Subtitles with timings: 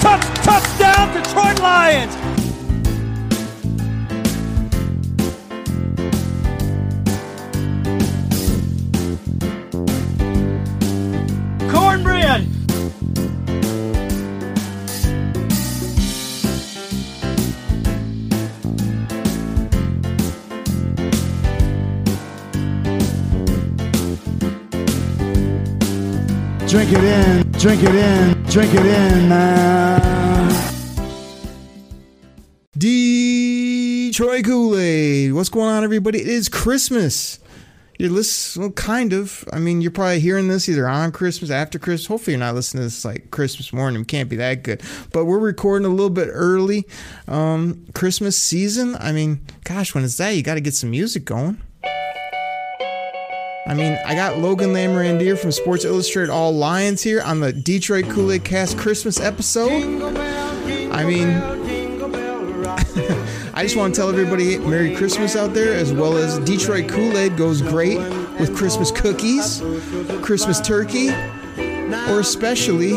[0.00, 2.14] Touch, touch, touchdown, Detroit Lions!
[11.72, 12.46] Cornbread!
[26.68, 30.48] Drink it in, drink it in, drink it in, man.
[32.76, 35.34] Detroit Kool Aid.
[35.34, 36.20] What's going on, everybody?
[36.20, 37.40] It is Christmas.
[37.98, 39.44] You're listening, well, kind of.
[39.52, 42.06] I mean, you're probably hearing this either on Christmas, after Christmas.
[42.06, 44.02] Hopefully, you're not listening to this like Christmas morning.
[44.02, 44.82] It can't be that good.
[45.12, 46.86] But we're recording a little bit early.
[47.26, 48.96] Um, Christmas season.
[48.96, 51.60] I mean, gosh, when is that, you got to get some music going.
[53.68, 58.08] I mean, I got Logan Lamorandier from Sports Illustrated All Lions here on the Detroit
[58.08, 60.02] Kool Aid Cast Christmas episode.
[60.90, 61.28] I mean,
[63.52, 67.18] I just want to tell everybody Merry Christmas out there, as well as Detroit Kool
[67.18, 67.98] Aid goes great
[68.40, 69.60] with Christmas cookies,
[70.22, 72.92] Christmas turkey, or especially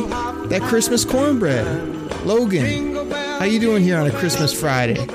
[0.48, 1.66] that Christmas cornbread.
[2.26, 5.06] Logan, how you doing here on a Christmas Friday?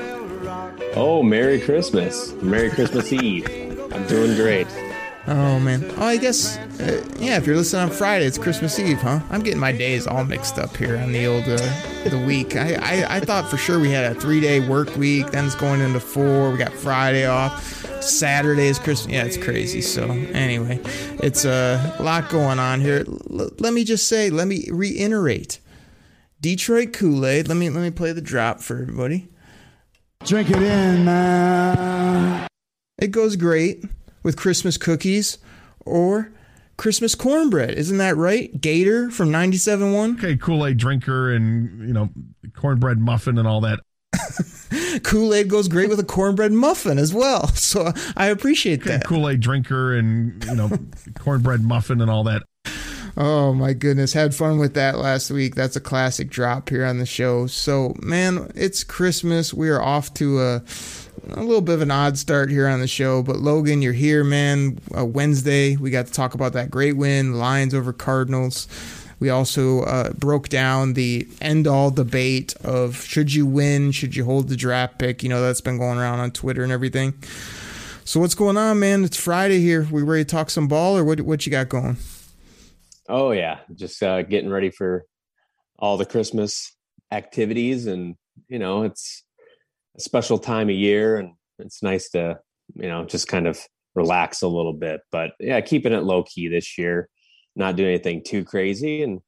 [0.95, 2.35] Oh, Merry Christmas.
[2.43, 3.49] Merry Christmas Eve.
[3.91, 4.67] I'm doing great.
[5.29, 5.85] Oh man.
[5.97, 7.37] Oh, I guess uh, yeah.
[7.37, 9.19] If you're listening on Friday, it's Christmas Eve, huh?
[9.31, 11.57] I'm getting my days all mixed up here on the old uh,
[12.09, 12.55] the week.
[12.55, 15.33] I, I I thought for sure we had a three day work week.
[15.33, 16.53] Then it's going into four.
[16.53, 18.03] We got Friday off.
[18.03, 19.13] Saturday is Christmas.
[19.13, 19.81] Yeah, it's crazy.
[19.81, 20.81] So anyway,
[21.21, 23.05] it's uh, a lot going on here.
[23.09, 24.31] L- let me just say.
[24.31, 25.59] Let me reiterate.
[26.41, 27.49] Detroit Kool Aid.
[27.49, 29.27] Let me let me play the drop for everybody.
[30.25, 32.47] Drink it in, man.
[32.99, 33.85] It goes great
[34.27, 35.39] with Christmas cookies
[35.87, 36.33] or
[36.77, 37.71] Christmas cornbread.
[37.79, 38.61] Isn't that right?
[38.61, 40.19] Gator from 97.1?
[40.19, 42.11] Okay, Kool Aid drinker and, you know,
[42.55, 43.79] cornbread muffin and all that.
[45.05, 47.47] Kool Aid goes great with a cornbread muffin as well.
[47.55, 49.05] So I appreciate Okay, that.
[49.05, 50.71] Kool Aid drinker and, you know,
[51.19, 52.43] cornbread muffin and all that.
[53.17, 55.55] Oh my goodness, had fun with that last week.
[55.55, 57.47] That's a classic drop here on the show.
[57.47, 59.55] So, man, it's Christmas.
[59.55, 60.63] We are off to a
[61.31, 64.23] a little bit of an odd start here on the show, but Logan, you're here,
[64.25, 64.79] man.
[64.97, 68.69] Uh, Wednesday, we got to talk about that great win, Lions over Cardinals.
[69.19, 74.25] We also uh, broke down the end all debate of should you win, should you
[74.25, 75.23] hold the draft pick.
[75.23, 77.15] You know, that's been going around on Twitter and everything.
[78.05, 79.05] So, what's going on, man?
[79.05, 79.89] It's Friday here.
[79.91, 81.21] We ready to talk some ball, or what?
[81.23, 81.97] What you got going?
[83.09, 83.61] Oh, yeah.
[83.75, 85.05] Just uh, getting ready for
[85.79, 86.73] all the Christmas
[87.11, 87.87] activities.
[87.87, 88.17] And,
[88.49, 89.25] you know, it's
[89.97, 92.39] a special time of year and it's nice to,
[92.75, 93.59] you know, just kind of
[93.95, 95.01] relax a little bit.
[95.11, 97.09] But yeah, keeping it low key this year,
[97.55, 99.21] not doing anything too crazy and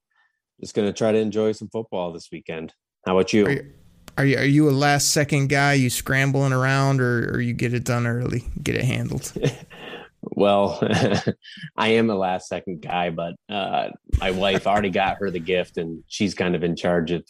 [0.60, 2.72] just going to try to enjoy some football this weekend.
[3.06, 3.46] How about you?
[3.46, 3.72] Are you,
[4.18, 5.74] are you are you a last second guy?
[5.74, 9.32] You scrambling around, or, or you get it done early, get it handled?
[10.20, 10.78] Well,
[11.76, 13.90] I am a last second guy, but uh,
[14.20, 17.24] my wife already got her the gift, and she's kind of in charge of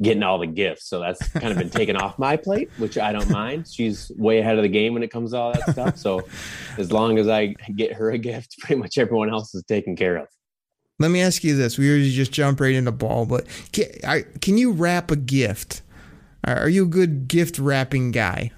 [0.00, 0.88] getting all the gifts.
[0.88, 3.68] So that's kind of been taken off my plate, which I don't mind.
[3.70, 5.96] She's way ahead of the game when it comes to all that stuff.
[5.98, 6.26] So
[6.78, 10.16] as long as I get her a gift, pretty much everyone else is taken care
[10.16, 10.28] of.
[10.98, 14.22] Let me ask you this: We usually just jump right into ball, but can, are,
[14.22, 15.82] can you wrap a gift?
[16.44, 18.52] Are are you a good gift wrapping guy?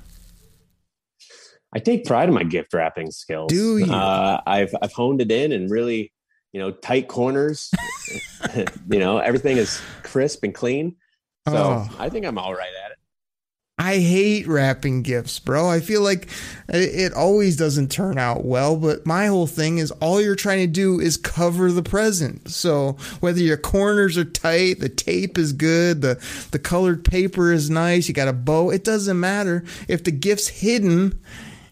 [1.75, 3.49] I take pride in my gift wrapping skills.
[3.49, 3.93] Do you?
[3.93, 6.13] Uh, I've I've honed it in and really,
[6.53, 7.71] you know, tight corners.
[8.91, 10.97] you know, everything is crisp and clean.
[11.49, 11.97] So Oh.
[11.99, 12.99] I think I'm all right at it.
[13.77, 15.69] I hate wrapping gifts, bro.
[15.69, 16.29] I feel like
[16.69, 20.61] it it always doesn't turn out well, but my whole thing is all you're trying
[20.61, 22.51] to do is cover the present.
[22.51, 27.69] So whether your corners are tight, the tape is good, the the colored paper is
[27.69, 31.19] nice, you got a bow, it doesn't matter if the gift's hidden.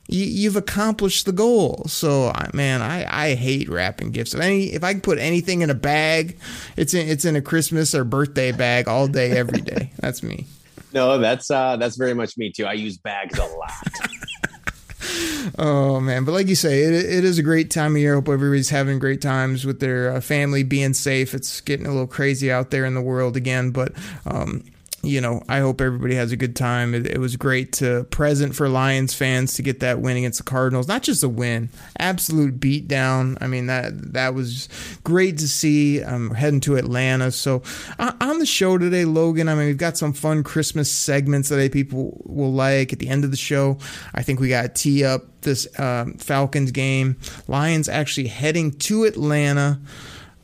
[0.08, 1.84] You, you've accomplished the goal.
[1.87, 4.34] So, I- man, I, I hate wrapping gifts.
[4.34, 6.38] If any, if I can put anything in a bag,
[6.76, 9.93] it's in it's in a Christmas or birthday bag all day, every day.
[10.00, 10.46] That's me.
[10.94, 12.66] No, that's uh that's very much me too.
[12.66, 13.72] I use bags a lot.
[15.58, 18.14] oh man, but like you say, it, it is a great time of year.
[18.14, 21.32] Hope everybody's having great times with their uh, family, being safe.
[21.34, 23.93] It's getting a little crazy out there in the world again, but
[24.26, 24.64] um,
[25.02, 26.94] you know, I hope everybody has a good time.
[26.94, 30.44] It, it, was great to present for Lions fans to get that win against the
[30.44, 30.87] Cardinals.
[30.87, 33.37] Not just a win, absolute beatdown.
[33.40, 34.69] I mean that that was
[35.02, 36.00] great to see.
[36.00, 37.62] I'm heading to Atlanta, so
[37.99, 39.49] uh, on the show today, Logan.
[39.49, 43.25] I mean, we've got some fun Christmas segments that people will like at the end
[43.25, 43.78] of the show.
[44.14, 47.16] I think we got tee up this um, Falcons game.
[47.48, 49.81] Lions actually heading to Atlanta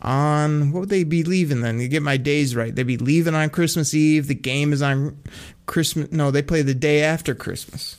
[0.03, 1.79] on what would they be leaving then?
[1.79, 4.27] To get my days right, they'd be leaving on Christmas Eve.
[4.27, 5.19] The game is on
[5.67, 6.13] Christmas.
[6.13, 7.97] No, they play the day after Christmas.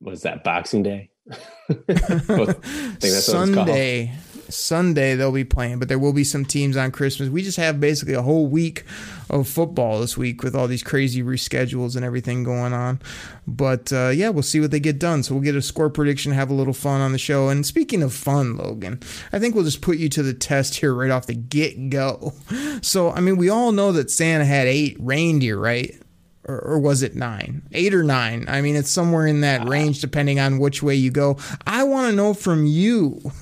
[0.00, 1.10] Was that Boxing Day?
[1.30, 1.34] I
[1.74, 4.12] think that's Sunday.
[4.52, 7.28] Sunday they'll be playing, but there will be some teams on Christmas.
[7.28, 8.84] We just have basically a whole week
[9.30, 13.00] of football this week with all these crazy reschedules and everything going on.
[13.46, 15.22] But uh, yeah, we'll see what they get done.
[15.22, 17.48] So we'll get a score prediction, have a little fun on the show.
[17.48, 19.00] And speaking of fun, Logan,
[19.32, 22.32] I think we'll just put you to the test here right off the get go.
[22.82, 25.94] So, I mean, we all know that Santa had eight reindeer, right?
[26.46, 27.62] Or, or, was it nine?
[27.72, 28.44] Eight or nine?
[28.48, 31.38] I mean, it's somewhere in that range depending on which way you go.
[31.66, 33.32] I want to know from you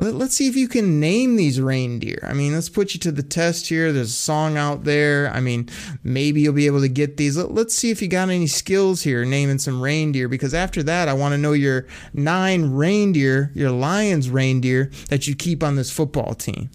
[0.00, 2.24] let, us see if you can name these reindeer.
[2.26, 3.92] I mean, let's put you to the test here.
[3.92, 5.30] There's a song out there.
[5.30, 5.68] I mean,
[6.02, 7.36] maybe you'll be able to get these.
[7.36, 11.08] Let, let's see if you got any skills here naming some reindeer because after that,
[11.08, 15.90] I want to know your nine reindeer, your Lions reindeer that you keep on this
[15.90, 16.70] football team.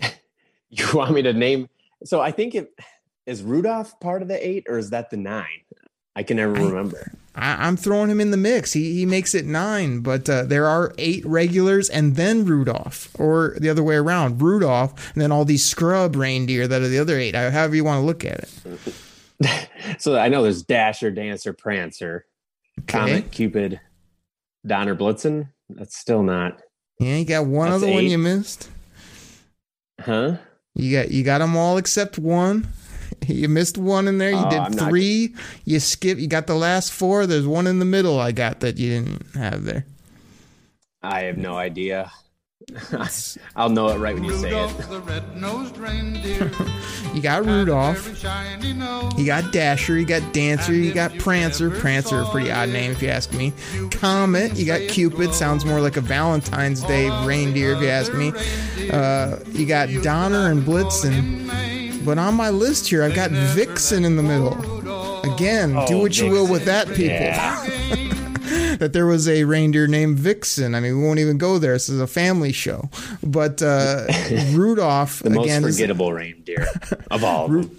[0.70, 1.68] you want me to name?
[2.04, 2.72] So I think it
[3.26, 5.46] is Rudolph part of the eight or is that the nine?
[6.14, 7.12] I can never remember.
[7.34, 8.72] I, am throwing him in the mix.
[8.72, 13.56] He, he makes it nine, but uh, there are eight regulars and then Rudolph, or
[13.58, 17.18] the other way around, Rudolph, and then all these scrub reindeer that are the other
[17.18, 17.34] eight.
[17.34, 19.68] However you want to look at it.
[19.98, 22.26] so I know there's Dasher, Dancer, Prancer,
[22.80, 22.86] okay.
[22.86, 23.80] Comet, Cupid,
[24.66, 25.48] Donner, Blitzen.
[25.70, 26.60] That's still not.
[26.98, 27.94] Yeah, you got one other eight.
[27.94, 28.68] one you missed.
[30.00, 30.36] Huh?
[30.74, 32.68] You got you got them all except one.
[33.26, 34.30] You missed one in there.
[34.30, 35.28] You oh, did I'm three.
[35.32, 35.42] Not...
[35.64, 36.18] You skip.
[36.18, 37.26] You got the last four.
[37.26, 38.18] There's one in the middle.
[38.18, 39.86] I got that you didn't have there.
[41.02, 42.10] I have no idea.
[43.56, 44.70] I'll know it right when you say it.
[47.14, 48.06] you got Rudolph.
[49.18, 49.98] You got Dasher.
[49.98, 50.72] You got Dancer.
[50.72, 51.70] You got Prancer.
[51.70, 53.52] Prancer, a pretty odd name if you ask me.
[53.90, 54.56] Comet.
[54.56, 55.34] You got Cupid.
[55.34, 58.32] Sounds more like a Valentine's Day reindeer if you ask me.
[58.90, 61.61] Uh, you got Donner and Blitzen.
[62.04, 64.54] But on my list here, I've got Vixen in the middle.
[65.34, 66.26] Again, oh, do what Vixen.
[66.26, 67.04] you will with that, people.
[67.04, 67.64] Yeah.
[68.78, 70.74] that there was a reindeer named Vixen.
[70.74, 71.74] I mean, we won't even go there.
[71.74, 72.90] This is a family show.
[73.22, 74.06] But uh,
[74.50, 76.66] Rudolph, the most forgettable is, reindeer
[77.10, 77.48] of all.
[77.48, 77.70] Ru-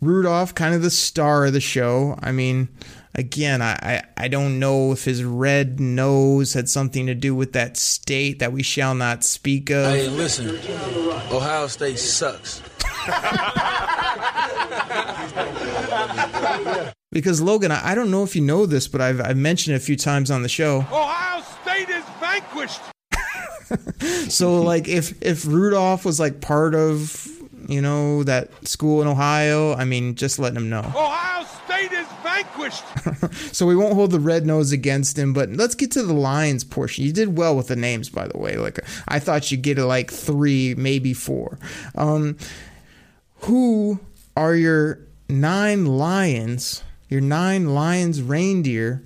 [0.00, 2.18] Rudolph, kind of the star of the show.
[2.22, 2.68] I mean,
[3.14, 7.52] again, I, I, I don't know if his red nose had something to do with
[7.54, 9.86] that state that we shall not speak of.
[9.92, 10.50] Hey, listen,
[11.32, 12.62] Ohio State sucks.
[17.16, 19.84] Because Logan, I, don't know if you know this, but I've I've mentioned it a
[19.84, 20.80] few times on the show.
[20.92, 22.80] Ohio State is vanquished.
[24.30, 27.26] so like if if Rudolph was like part of
[27.68, 30.80] you know that school in Ohio, I mean just letting him know.
[30.80, 32.84] Ohio State is vanquished.
[33.54, 36.64] so we won't hold the red nose against him, but let's get to the Lions
[36.64, 37.04] portion.
[37.04, 38.56] You did well with the names, by the way.
[38.56, 41.58] Like I thought you'd get it like three, maybe four.
[41.94, 42.36] Um,
[43.40, 44.00] who
[44.36, 49.02] are your nine lions, your nine lions reindeer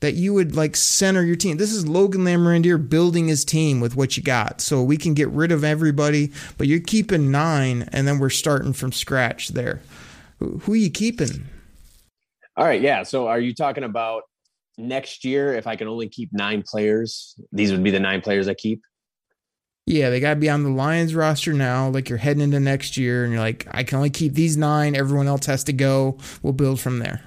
[0.00, 1.58] that you would like center your team.
[1.58, 4.60] This is Logan Lamorandier building his team with what you got.
[4.60, 8.72] So we can get rid of everybody, but you're keeping nine and then we're starting
[8.72, 9.80] from scratch there.
[10.40, 11.44] Who are you keeping?
[12.56, 13.04] All right, yeah.
[13.04, 14.24] So are you talking about
[14.76, 17.36] next year if I can only keep nine players?
[17.52, 18.82] These would be the nine players I keep?
[19.86, 21.88] Yeah, they got to be on the Lions roster now.
[21.88, 24.94] Like you're heading into next year, and you're like, I can only keep these nine.
[24.94, 26.18] Everyone else has to go.
[26.42, 27.22] We'll build from there.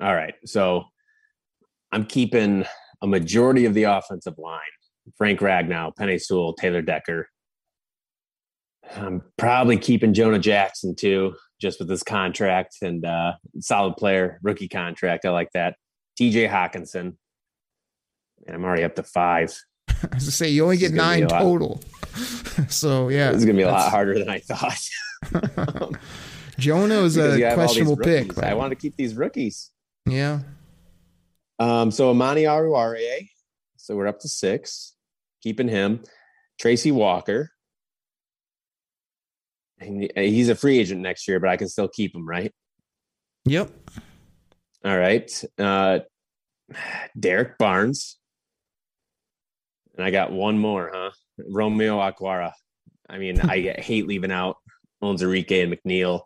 [0.00, 0.34] All right.
[0.44, 0.84] So
[1.90, 2.64] I'm keeping
[3.02, 4.60] a majority of the offensive line
[5.16, 7.28] Frank Ragnow, Penei Sewell, Taylor Decker.
[8.96, 14.68] I'm probably keeping Jonah Jackson too, just with his contract and uh, solid player, rookie
[14.68, 15.24] contract.
[15.24, 15.76] I like that.
[16.20, 17.16] TJ Hockenson.
[18.46, 19.58] And I'm already up to five.
[20.10, 21.82] I was to say you only get nine total.
[22.68, 25.96] so yeah, it's gonna be a lot harder than I thought.
[26.58, 28.36] Jonah was a questionable pick.
[28.36, 28.50] Right?
[28.50, 29.70] I want to keep these rookies.
[30.06, 30.40] Yeah.
[31.58, 31.90] Um.
[31.90, 33.28] So Amani Oruwariye.
[33.76, 34.94] So we're up to six.
[35.42, 36.02] Keeping him.
[36.58, 37.52] Tracy Walker.
[39.80, 42.52] He's a free agent next year, but I can still keep him, right?
[43.44, 43.70] Yep.
[44.84, 45.44] All right.
[45.56, 46.00] Uh,
[47.18, 48.18] Derrick Barnes.
[49.98, 51.10] And I got one more, huh?
[51.50, 52.52] Romeo Okwara.
[53.10, 54.56] I mean, I hate leaving out
[55.02, 56.22] Onwuzurike and McNeill.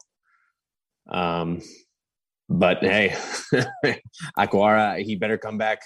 [1.09, 1.63] Um,
[2.49, 3.17] but hey,
[4.39, 5.81] Okwara, he better come back,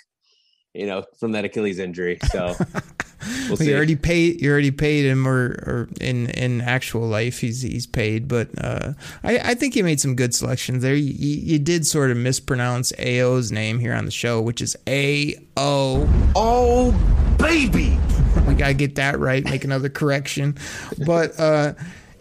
[0.77, 2.19] you know, from that Achilles injury.
[2.31, 2.55] So
[3.49, 4.41] we'll you already paid.
[4.41, 8.29] You already paid him, or, or in in actual life, he's he's paid.
[8.29, 8.93] But uh,
[9.23, 10.95] I I think you made some good selections there.
[10.95, 15.35] You, you did sort of mispronounce Ao's name here on the show, which is A
[15.57, 16.09] O.
[16.35, 16.93] Oh
[17.39, 17.99] baby,
[18.47, 19.45] we gotta get that right.
[19.45, 20.57] Make another correction,
[21.05, 21.39] but.
[21.39, 21.75] uh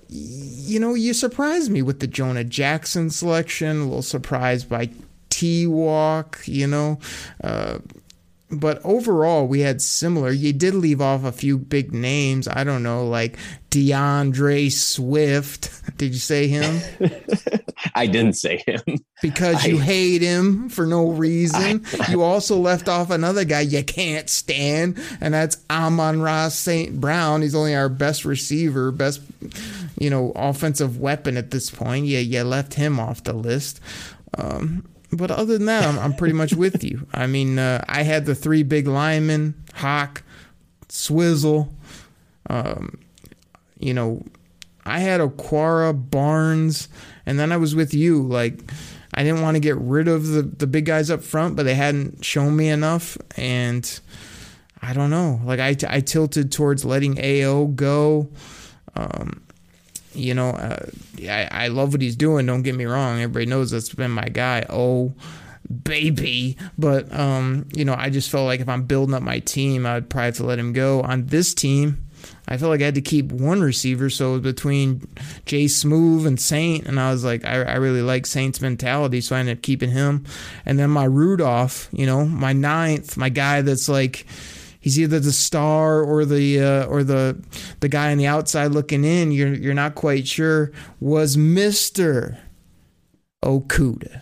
[0.08, 3.82] you know, you surprised me with the Jonah Jackson selection.
[3.82, 4.90] A little surprised by
[5.30, 7.00] T Walk, you know.
[7.44, 7.80] Uh,
[8.52, 10.32] but overall, we had similar.
[10.32, 12.48] You did leave off a few big names.
[12.48, 13.38] I don't know, like
[13.72, 15.82] D'Andre Swift.
[15.98, 16.80] Did you say him?
[17.96, 18.82] I didn't say him
[19.22, 21.86] because I, you hate him for no reason.
[22.00, 27.02] I, you also left off another guy you can't stand, and that's Amon-Ra St.
[27.02, 27.42] Brown.
[27.42, 29.22] He's only our best receiver, best
[30.00, 32.06] you know offensive weapon at this point.
[32.06, 33.80] Yeah, you left him off the list.
[34.38, 37.08] Um, but other than that, I'm, I'm pretty much with you.
[37.14, 40.24] I mean, uh, I had the three big linemen: Hawk,
[40.90, 41.74] Swizzle.
[42.50, 43.00] Um,
[43.80, 44.24] you know,
[44.86, 46.90] I had Okwara, Barnes,
[47.26, 48.22] and then I was with you.
[48.22, 48.60] Like,
[49.14, 51.76] I didn't want to get rid of the the big guys up front, but they
[51.76, 54.00] hadn't shown me enough, and
[54.82, 55.42] I don't know.
[55.44, 58.30] Like, I I tilted towards letting Ao go.
[58.96, 59.45] Um,
[60.16, 60.86] you know, uh,
[61.24, 62.46] I, I love what he's doing.
[62.46, 63.20] Don't get me wrong.
[63.20, 64.66] Everybody knows that's been my guy.
[64.70, 65.14] Oh,
[65.84, 66.58] baby.
[66.78, 70.10] But, um, you know, I just felt like if I'm building up my team, I'd
[70.10, 71.02] probably have to let him go.
[71.02, 72.02] On this team,
[72.48, 74.10] I felt like I had to keep one receiver.
[74.10, 75.08] So between
[75.46, 79.22] Jay Smooth and Saint, and I was like, I, I really like Saint's mentality.
[79.22, 80.26] So I ended up keeping him.
[80.66, 84.26] And then my Rudolph, you know, my ninth, my guy that's like,
[84.86, 87.44] he's either the star or the uh, or the
[87.80, 89.32] the guy on the outside looking in.
[89.32, 90.72] You're you're not quite sure.
[91.02, 92.38] Was Mister
[93.44, 94.22] Okudah?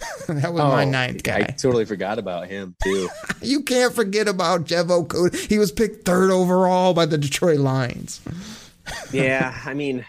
[0.28, 1.40] that was oh, my ninth guy.
[1.40, 3.08] I totally forgot about him too.
[3.42, 5.34] you can't forget about Jeff Okudah.
[5.48, 8.20] He was picked third overall by the Detroit Lions.
[9.12, 10.04] yeah, I mean,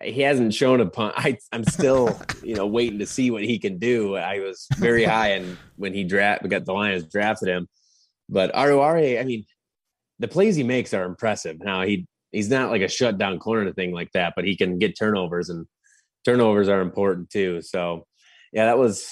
[0.00, 1.14] he hasn't shown a punt.
[1.16, 4.16] I, am still, you know, waiting to see what he can do.
[4.16, 7.68] I was very high, and when he draft, we got the Lions drafted him,
[8.28, 9.44] but Oruwariye, I mean,
[10.18, 11.58] the plays he makes are impressive.
[11.60, 14.98] Now he he's not like a shutdown corner thing like that, but he can get
[14.98, 15.66] turnovers and
[16.24, 17.60] turnovers are important too.
[17.62, 18.06] So
[18.52, 19.08] yeah, that was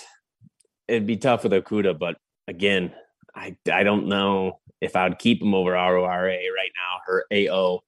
[0.89, 2.17] it'd be tough with Okudah, but
[2.49, 2.93] again,
[3.35, 7.81] I I don't know if I would keep him over Oruwariye right now, her AO.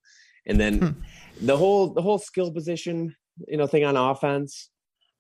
[0.46, 1.00] And then hmm.
[1.40, 3.14] the whole the whole skill position,
[3.48, 4.70] you know, thing on offense.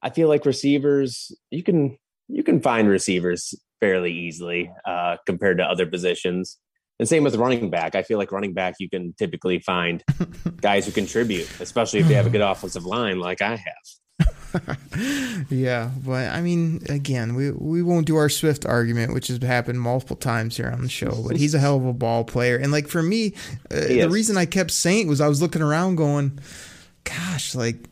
[0.02, 5.62] I feel like receivers, you can you can find receivers fairly easily uh, compared to
[5.62, 6.56] other positions.
[6.98, 7.94] And same with running back.
[7.94, 10.02] I feel like running back, you can typically find
[10.62, 14.76] guys who contribute, especially if they have a good offensive line like I have.
[15.50, 19.82] yeah, but I mean, again, we we won't do our Swift argument, which has happened
[19.82, 21.22] multiple times here on the show.
[21.26, 23.34] But he's a hell of a ball player, and like for me,
[23.70, 26.38] uh, the reason I kept Saint was I was looking around, going,
[27.02, 27.88] "Gosh, like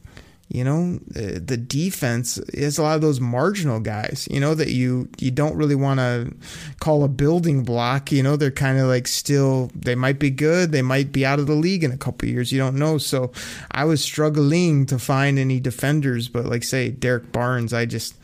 [0.52, 4.68] you know uh, the defense is a lot of those marginal guys you know that
[4.68, 6.30] you you don't really want to
[6.78, 10.71] call a building block you know they're kind of like still they might be good
[10.71, 12.99] they might be out of the league in a couple years you don't know.
[12.99, 13.32] So
[13.71, 18.14] i was struggling to find any defenders but like say derrick barnes i just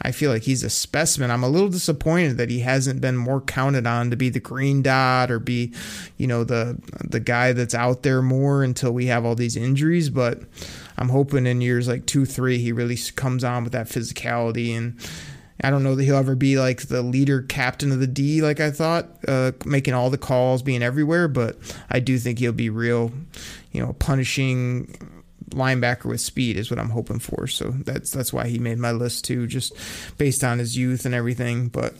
[0.00, 1.30] i feel like he's a specimen.
[1.30, 4.82] I'm a little disappointed that he hasn't been more counted on to be the green
[4.82, 5.72] dot or be
[6.16, 10.08] you know the the guy that's out there more until we have all these injuries
[10.08, 10.40] but
[10.96, 14.76] I'm hoping in years like two, three, he really comes on with that physicality.
[14.76, 14.98] And
[15.62, 18.60] I don't know that he'll ever be like the leader captain of the D, like
[18.60, 21.28] I thought, uh, making all the calls, being everywhere.
[21.28, 21.56] But
[21.90, 23.12] I do think he'll be real,
[23.72, 25.14] you know, punishing
[25.50, 27.46] linebacker with speed is what I'm hoping for.
[27.46, 29.74] So that's that's why he made my list too, just
[30.18, 31.68] based on his youth and everything.
[31.68, 31.94] But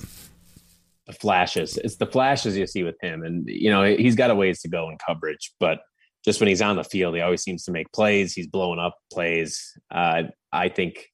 [1.07, 4.35] the flashes, it's the flashes you see with him, and you know he's got a
[4.35, 5.81] ways to go in coverage, but
[6.25, 8.33] just when he's on the field, he always seems to make plays.
[8.33, 9.77] He's blowing up plays.
[9.91, 11.07] Uh, I think,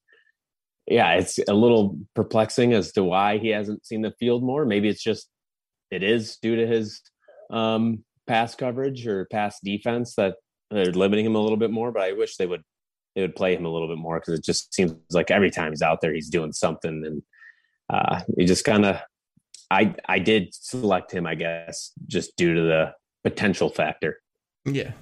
[0.86, 4.64] yeah, it's a little perplexing as to why he hasn't seen the field more.
[4.64, 5.28] Maybe it's just
[5.90, 7.00] it is due to his
[7.50, 10.36] um, pass coverage or pass defense that
[10.70, 11.90] they're limiting him a little bit more.
[11.90, 12.62] But I wish they would
[13.16, 15.72] they would play him a little bit more because it just seems like every time
[15.72, 17.22] he's out there, he's doing something, and
[17.92, 18.96] uh, he just kind of.
[19.72, 24.18] I I did select him, I guess, just due to the potential factor.
[24.66, 24.92] Yeah,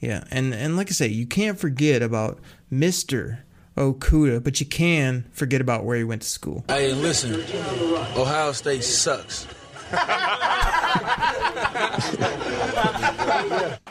[0.00, 3.42] yeah, and and like I say, you can't forget about Mister
[3.74, 6.62] Okudah, but you can forget about where he went to school.
[6.68, 7.34] Hey, listen,
[8.16, 9.46] Ohio State sucks.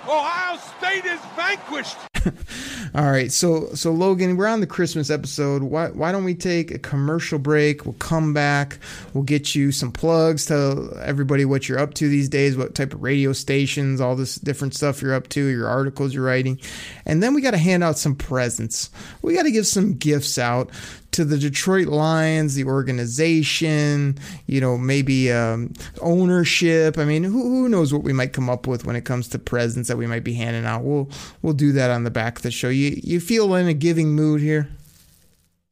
[0.08, 1.98] Ohio State is vanquished.
[2.96, 5.64] All right, so so Logan, we're on the Christmas episode.
[5.64, 7.86] Why why don't we take a commercial break?
[7.86, 8.80] We'll come back.
[9.14, 10.46] We'll get you some plugs.
[10.46, 14.36] Tell everybody what you're up to these days, what type of radio stations, all this
[14.36, 16.60] different stuff you're up to, your articles you're writing,
[17.06, 18.90] and then we got to hand out some presents.
[19.22, 20.72] We got to give some gifts out
[21.18, 27.00] to the Detroit Lions, the organization, you know, maybe um, ownership.
[27.00, 29.40] I mean, who, who knows what we might come up with when it comes to
[29.40, 30.84] presents that we might be handing out.
[30.84, 31.10] We'll
[31.42, 32.70] we'll do that on the back the show.
[32.70, 34.70] You you feel in a giving mood here?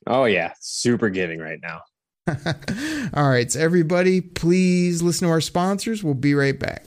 [0.05, 1.81] Oh yeah, super giving right now.
[3.15, 6.03] All right, so everybody, please listen to our sponsors.
[6.03, 6.85] We'll be right back.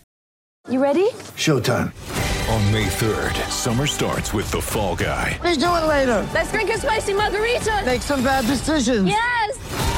[0.70, 1.10] You ready?
[1.34, 1.90] Showtime.
[2.54, 5.36] On May 3rd, summer starts with The Fall Guy.
[5.42, 6.26] Let's do it later.
[6.32, 7.82] Let's drink a spicy margarita.
[7.84, 9.08] Make some bad decisions.
[9.08, 9.97] Yes.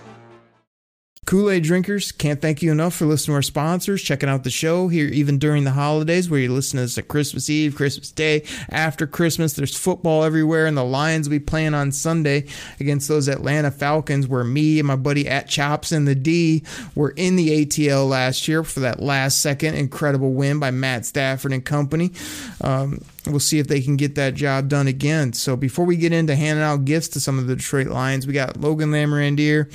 [1.31, 4.49] Kool Aid drinkers, can't thank you enough for listening to our sponsors, checking out the
[4.49, 8.11] show here even during the holidays where you listen to us at Christmas Eve, Christmas
[8.11, 9.53] Day, after Christmas.
[9.53, 12.47] There's football everywhere, and the Lions will be playing on Sunday
[12.81, 16.63] against those Atlanta Falcons, where me and my buddy at Chops and the D
[16.95, 21.53] were in the ATL last year for that last second incredible win by Matt Stafford
[21.53, 22.11] and company.
[22.59, 25.33] Um, We'll see if they can get that job done again.
[25.33, 28.33] So before we get into handing out gifts to some of the Detroit Lions, we
[28.33, 29.69] got Logan Lamorandier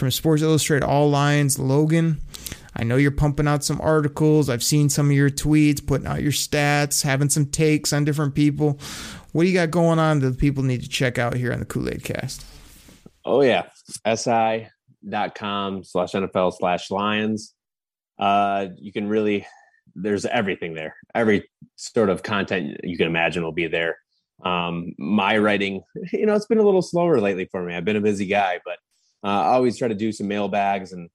[0.00, 1.58] from Sports Illustrated All Lions.
[1.58, 2.20] Logan,
[2.74, 4.48] I know you're pumping out some articles.
[4.48, 8.34] I've seen some of your tweets, putting out your stats, having some takes on different
[8.34, 8.80] people.
[9.32, 11.66] What do you got going on that people need to check out here on the
[11.66, 12.44] Kool Aid Cast?
[13.24, 13.66] Oh yeah,
[14.16, 17.54] si.com slash NFL slash Lions.
[18.18, 19.46] Uh, you can really
[19.94, 20.96] there's everything there.
[21.14, 23.98] Every sort of content you can imagine will be there.
[24.44, 25.82] Um, my writing,
[26.12, 27.74] you know, it's been a little slower lately for me.
[27.74, 28.78] I've been a busy guy, but
[29.24, 31.08] uh, I always try to do some mailbags and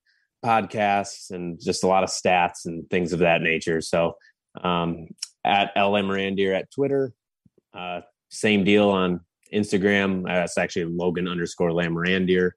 [0.44, 3.80] podcasts and just a lot of stats and things of that nature.
[3.80, 4.16] So
[4.62, 5.08] um,
[5.44, 7.12] at LM Randier at Twitter,
[7.74, 9.20] uh, same deal on
[9.52, 10.22] Instagram.
[10.22, 12.52] Uh, that's actually Logan underscore Lamorandier.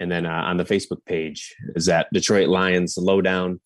[0.00, 3.60] And then uh, on the Facebook page is that Detroit Lions Lowdown.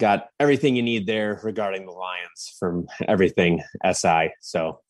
[0.00, 4.32] Got everything you need there regarding the Lions from everything SI.
[4.40, 4.80] So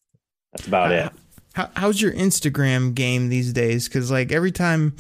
[0.53, 1.13] that's about it.
[1.55, 3.89] How, how's your Instagram game these days?
[3.89, 4.95] Because like every time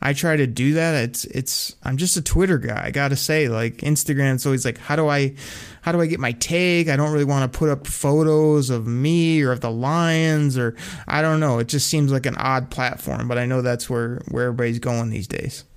[0.00, 2.82] I try to do that, it's it's I'm just a Twitter guy.
[2.86, 5.34] I gotta say, like Instagram's always like, how do I
[5.82, 6.88] how do I get my take?
[6.88, 10.76] I don't really want to put up photos of me or of the Lions or
[11.06, 11.58] I don't know.
[11.58, 15.10] It just seems like an odd platform, but I know that's where where everybody's going
[15.10, 15.64] these days.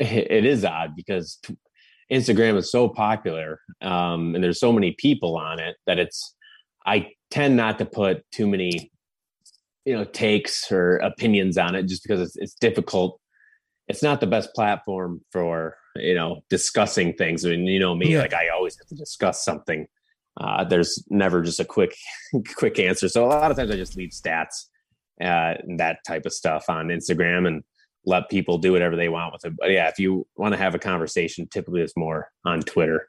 [0.00, 1.38] It is odd because
[2.10, 6.34] Instagram is so popular um, and there's so many people on it that it's
[6.86, 8.90] I tend not to put too many,
[9.90, 13.20] you know, takes or opinions on it just because it's, it's difficult.
[13.88, 17.44] It's not the best platform for, you know, discussing things.
[17.44, 18.20] I mean, you know me, Yeah.
[18.20, 19.88] like I always have to discuss something.
[20.40, 21.96] Uh, there's never just a quick,
[22.54, 23.08] quick answer.
[23.08, 24.66] So a lot of times I just leave stats,
[25.20, 27.64] uh, and that type of stuff on Instagram and
[28.06, 29.54] let people do whatever they want with it.
[29.58, 33.08] But yeah, if you want to have a conversation, typically it's more on Twitter.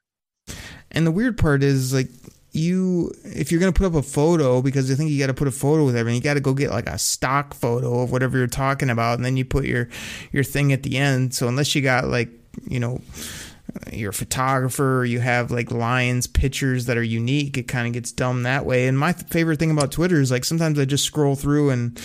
[0.89, 2.09] And the weird part is like
[2.51, 5.47] you if you're gonna put up a photo because I think you got to put
[5.47, 8.37] a photo with everything, you got to go get like a stock photo of whatever
[8.37, 9.87] you're talking about, and then you put your
[10.31, 11.33] your thing at the end.
[11.33, 12.29] So unless you got like
[12.67, 12.99] you know
[13.91, 18.11] you're a photographer you have like lions pictures that are unique it kind of gets
[18.11, 21.35] dumb that way and my favorite thing about twitter is like sometimes i just scroll
[21.35, 22.01] through and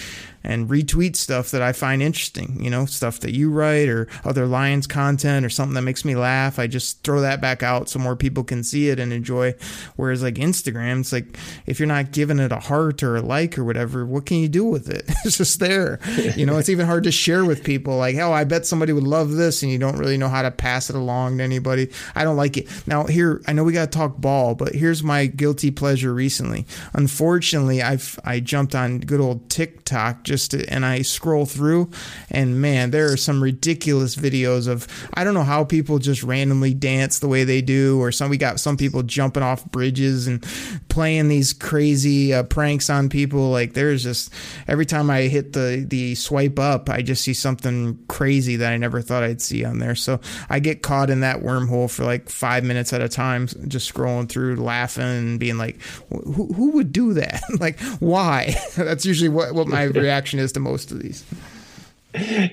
[0.47, 4.47] and retweet stuff that i find interesting you know stuff that you write or other
[4.47, 6.59] lions content or something that makes me laugh.
[6.59, 9.55] I just throw that back out so more people can see it and enjoy.
[9.97, 13.59] Whereas like instagram it's like if you're not giving it a heart or a like
[13.59, 15.11] or whatever what can you do with it?
[15.27, 15.99] It's just there.
[16.37, 19.03] You know it's even hard to share with people like oh i bet somebody would
[19.03, 21.91] love this and you don't really know how to pass it along to anybody.
[22.15, 22.69] I don't like it.
[22.87, 26.67] Now here i know we got to talk ball but here's my guilty pleasure recently.
[26.93, 31.90] Unfortunately i've i jumped on good old tiktok just to, and i scroll through
[32.31, 36.75] and man there are some ridiculous videos of i don't know how people just randomly
[36.75, 40.44] dance the way they do or some we got some people jumping off bridges and
[40.88, 43.51] playing these crazy uh, pranks on people.
[43.51, 44.33] Like there's just
[44.66, 48.77] every time i hit the the swipe up i just see something crazy that i
[48.77, 49.94] never thought i'd see on there.
[49.94, 53.92] So i get caught in that wormhole for like five minutes at a time just
[53.92, 57.42] scrolling through laughing and being like who, who would do that?
[57.59, 58.55] Like why?
[58.77, 60.07] That's usually what, what my reaction
[60.39, 61.25] is to most of these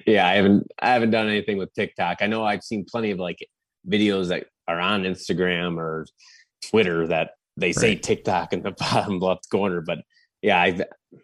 [0.06, 2.18] yeah, I haven't I haven't done anything with TikTok.
[2.22, 3.38] I know I've seen plenty of like
[3.88, 6.06] videos that are on Instagram or
[6.70, 8.04] Twitter that they say Right.
[8.04, 10.00] TikTok in the bottom left corner, but
[10.42, 10.80] yeah, I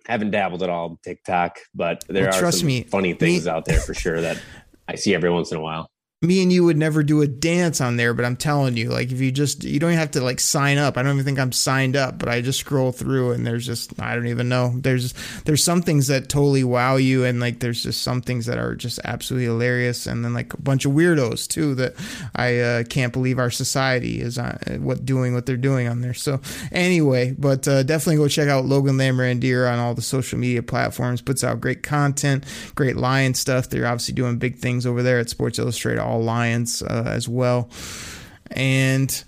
[0.07, 3.43] haven't dabbled at all in TikTok, but there Well, are trust some me, funny things
[3.45, 4.41] me- out there for sure that
[4.87, 5.89] I see every once in a while.
[6.21, 9.09] Me and you would never do a dance on there, but I'm telling you, like
[9.09, 10.97] if you just you don't even have to like sign up.
[10.97, 13.97] I don't even think I'm signed up, but I just scroll through and there's just
[14.01, 14.73] I don't even know.
[14.75, 15.13] There's
[15.45, 18.75] there's some things that totally wow you and like there's just some things that are
[18.75, 21.93] just absolutely hilarious and then like a bunch of weirdos too that
[22.35, 24.37] I uh, can't believe our society is
[24.79, 26.13] what doing what they're doing on there.
[26.13, 26.41] So
[26.73, 31.21] anyway, but uh, definitely go check out Logan Lamorandier on all the social media platforms.
[31.21, 32.43] Puts out great content,
[32.75, 33.69] great lion stuff.
[33.69, 37.69] They're obviously doing big things over there at Sports Illustrated All Lions uh, as well.
[38.51, 39.23] And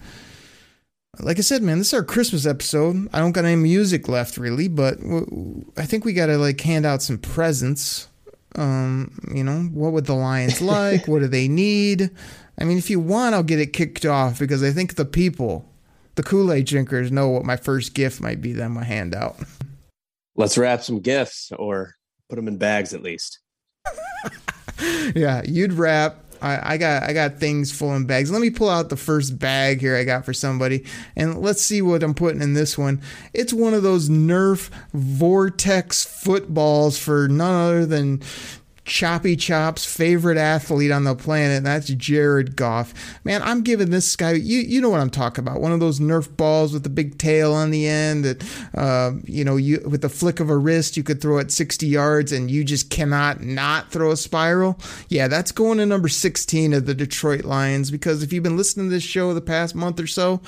[1.19, 3.07] like I said, man, this is our Christmas episode.
[3.13, 6.37] I don't got any music left really, but w- w- I think we got to
[6.37, 8.07] like hand out some presents.
[8.55, 11.07] Um, you know, what would the Lions like?
[11.07, 12.09] what do they need?
[12.59, 15.65] I mean, if you want, I'll get it kicked off because I think the people,
[16.15, 18.53] the Kool Aid drinkers, know what my first gift might be.
[18.53, 19.37] Then my handout.
[20.35, 21.95] Let's wrap some gifts or
[22.29, 23.39] put them in bags at least.
[25.15, 26.23] yeah, you'd wrap.
[26.41, 28.31] I, got I got things full in bags.
[28.31, 31.81] Let me pull out the first bag here I got for somebody, and let's see
[31.81, 33.01] what I'm putting in this one.
[33.33, 38.21] It's one of those Nerf Vortex footballs for none other than
[38.83, 42.93] Choppy Chop's favorite athlete on the planet, and that's Jared Goff.
[43.23, 45.61] Man, I'm giving this guy, you you know what I'm talking about.
[45.61, 48.43] One of those Nerf balls with the big tail on the end that,
[48.75, 51.85] uh, you know, you with the flick of a wrist, you could throw it 60
[51.85, 54.79] yards and you just cannot not throw a spiral.
[55.09, 58.87] Yeah, that's going to number 16 of the Detroit Lions because if you've been listening
[58.87, 60.41] to this show the past month or so,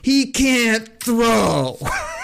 [0.00, 1.78] he can't throw.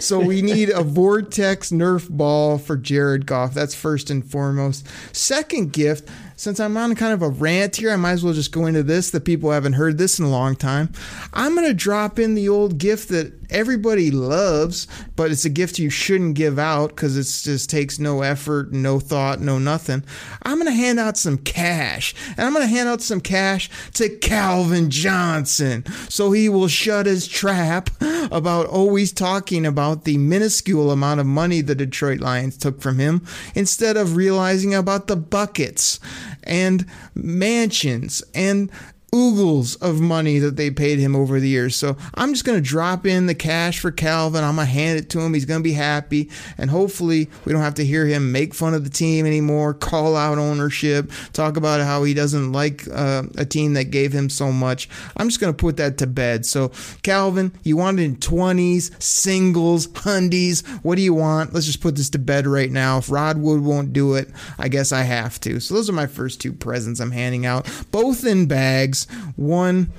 [0.00, 3.54] so we need a vortex nerf ball for Jared Goff.
[3.54, 4.86] That's first and foremost.
[5.14, 8.52] Second gift, since I'm on kind of a rant here, I might as well just
[8.52, 9.10] go into this.
[9.10, 10.92] The people haven't heard this in a long time.
[11.32, 15.78] I'm going to drop in the old gift that everybody loves, but it's a gift
[15.78, 20.04] you shouldn't give out because it just takes no effort, no thought, no nothing.
[20.42, 23.70] I'm going to hand out some cash, and I'm going to hand out some cash
[23.94, 27.90] to Calvin Johnson so he will shut his trap
[28.30, 33.24] about always talking about the minuscule amount of money the Detroit Lions took from him
[33.54, 36.00] instead of realizing about the buckets
[36.44, 38.70] and mansions and
[39.12, 41.74] oogles of money that they paid him over the years.
[41.74, 44.44] So I'm just going to drop in the cash for Calvin.
[44.44, 45.32] I'm going to hand it to him.
[45.32, 46.30] He's going to be happy.
[46.58, 50.14] And hopefully we don't have to hear him make fun of the team anymore, call
[50.14, 54.52] out ownership, talk about how he doesn't like uh, a team that gave him so
[54.52, 54.88] much.
[55.16, 56.44] I'm just going to put that to bed.
[56.44, 56.70] So
[57.02, 60.66] Calvin, you wanted in 20s, singles, hundies.
[60.84, 61.54] What do you want?
[61.54, 62.98] Let's just put this to bed right now.
[62.98, 65.60] If Rod Wood won't do it, I guess I have to.
[65.60, 68.97] So those are my first two presents I'm handing out, both in bags.
[69.36, 69.92] One,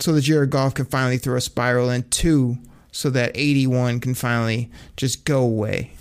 [0.00, 2.56] so that Jared Goff can finally throw a spiral, and two,
[2.92, 5.92] so that 81 can finally just go away.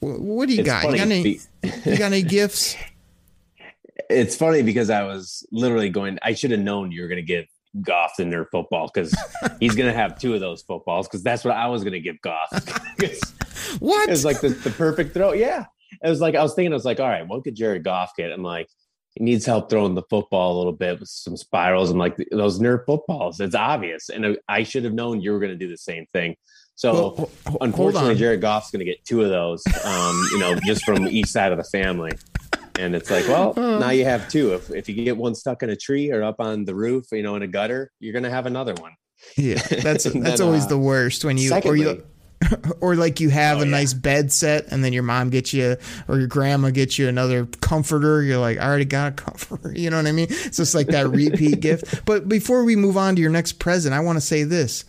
[0.00, 0.84] What do you It's got?
[0.84, 1.40] You got any?
[1.62, 2.76] You got any gifts?
[4.10, 6.18] it's funny because I was literally going.
[6.22, 7.46] I should have known you were going to give
[7.82, 9.14] Goff the Nerf football because
[9.60, 12.00] he's going to have two of those footballs because that's what I was going to
[12.00, 12.48] give Goff.
[13.02, 13.34] It's-
[13.78, 14.08] What?
[14.08, 15.32] It was like the, the perfect throw.
[15.32, 15.66] Yeah,
[16.02, 16.72] it was like I was thinking.
[16.72, 18.32] I was like, all right, what could Jared Goff get?
[18.32, 18.68] I'm like,
[19.20, 21.90] he needs help throwing the football a little bit with some spirals.
[21.90, 23.38] I'm like, those Nerf footballs.
[23.38, 26.36] It's obvious, and I should have known you were going to do the same thing.
[26.74, 28.14] So Well, unfortunately.
[28.14, 29.62] Jared Goff's going to get two of those.
[29.84, 32.12] Um, you know, just from each side of the family.
[32.78, 34.54] And it's like, well, now you have two.
[34.54, 37.22] If if you get one stuck in a tree or up on the roof, you
[37.22, 38.92] know, in a gutter, you're going to have another one.
[39.36, 42.02] Yeah, that's that's then, always uh, the worst when you or you
[42.80, 43.70] or like you have Oh, a yeah.
[43.70, 45.76] nice bed set and then your mom gets you
[46.08, 48.22] or your grandma gets you another comforter.
[48.22, 49.72] You're like, I already got a comforter.
[49.76, 50.26] You know what I mean?
[50.30, 52.04] It's just like that repeat gift.
[52.06, 54.84] But before we move on to your next present, I want to say this: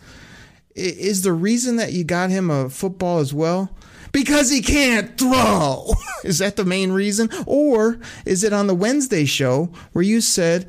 [0.74, 3.70] is the reason that you got him a football as well?
[4.12, 5.92] Because he can't throw.
[6.22, 7.30] Is that the main reason?
[7.46, 10.68] Or is it on the Wednesday show where you said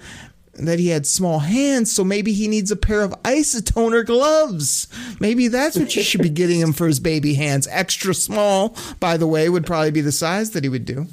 [0.56, 4.88] that he had small hands, so maybe he needs a pair of isotoner gloves?
[5.20, 7.68] Maybe that's what you should be getting him for his baby hands.
[7.72, 11.08] Extra small, by the way, would probably be the size that he would do.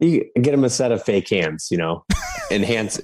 [0.00, 2.04] You get him a set of fake hands, you know,
[2.50, 3.00] enhance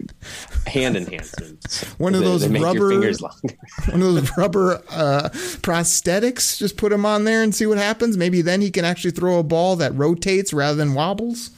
[0.66, 1.82] hand enhancements.
[1.98, 3.54] One of They- those they rubber- fingers longer.
[3.90, 5.30] One of those rubber uh,
[5.62, 6.58] prosthetics.
[6.58, 8.16] Just put him on there and see what happens.
[8.16, 11.50] Maybe then he can actually throw a ball that rotates rather than wobbles.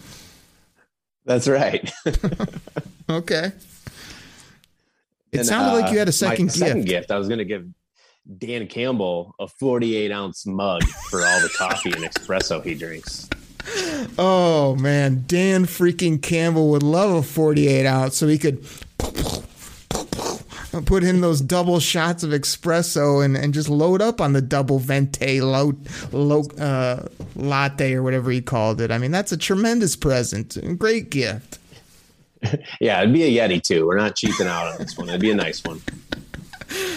[1.25, 1.91] That's right.
[3.11, 3.53] Okay.
[5.33, 6.59] It And, sounded uh, like you had a second gift.
[6.59, 7.11] Second gift.
[7.11, 7.67] I was going to give
[8.39, 13.29] Dan Campbell a 48 ounce mug for all the coffee and espresso he drinks.
[14.19, 18.65] Oh man, Dan freaking Campbell would love a 48 ounce so he could
[20.81, 24.79] put in those double shots of espresso and, and just load up on the double
[24.79, 25.75] venti lo,
[26.13, 27.07] lo, uh,
[27.37, 28.91] latte or whatever he called it.
[28.91, 30.57] I mean, that's a tremendous present.
[30.79, 31.59] Great gift.
[32.81, 33.87] Yeah, it'd be a Yeti too.
[33.87, 35.09] We're not cheaping out on this one.
[35.09, 35.81] It'd be a nice one.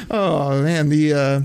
[0.09, 1.41] Oh man, the uh,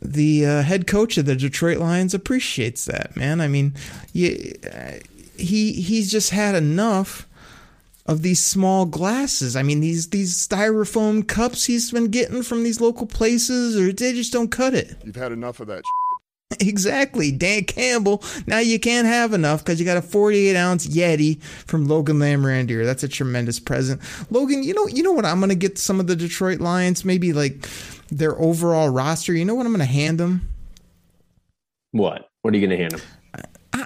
[0.00, 3.40] the uh, head coach of the Detroit Lions appreciates that, man.
[3.40, 3.74] I mean,
[4.12, 4.92] you, uh,
[5.36, 7.26] he he's just had enough
[8.06, 9.56] of these small glasses.
[9.56, 14.12] I mean, these these styrofoam cups he's been getting from these local places, or they
[14.12, 14.96] just don't cut it.
[15.04, 15.82] You've had enough of that.
[16.60, 18.22] Exactly, Dan Campbell.
[18.46, 22.84] Now you can't have enough because you got a 48 ounce Yeti from Logan Lamorandier.
[22.84, 24.02] That's a tremendous present.
[24.30, 25.24] Logan, you know, you know what?
[25.24, 27.66] I'm gonna get some of the Detroit Lions, maybe like
[28.10, 29.32] their overall roster.
[29.32, 30.46] You know what I'm gonna hand them?
[31.92, 32.28] What?
[32.42, 33.00] What are you going to hand him?